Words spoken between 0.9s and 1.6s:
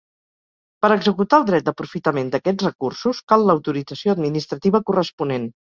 executar el